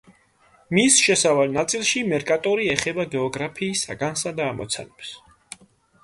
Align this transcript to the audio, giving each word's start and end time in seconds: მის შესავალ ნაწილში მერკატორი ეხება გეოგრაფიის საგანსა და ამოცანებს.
მის 0.75 0.95
შესავალ 1.07 1.51
ნაწილში 1.57 1.99
მერკატორი 2.13 2.69
ეხება 2.75 3.05
გეოგრაფიის 3.15 3.83
საგანსა 3.89 4.33
და 4.41 4.47
ამოცანებს. 4.55 5.13